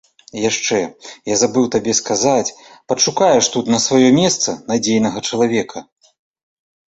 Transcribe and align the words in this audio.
І 0.35 0.43
яшчэ, 0.49 0.77
я 1.31 1.35
забыў 1.41 1.65
табе 1.75 1.93
сказаць, 1.99 2.53
падшукаеш 2.91 3.51
тут 3.55 3.65
на 3.73 3.79
сваё 3.85 4.09
месца 4.21 4.55
надзейнага 4.71 5.19
чалавека. 5.29 5.77